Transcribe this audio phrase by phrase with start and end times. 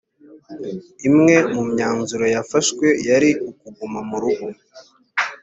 [1.07, 4.45] imwe mu myanzuro yafashwe yari ukuguma murugo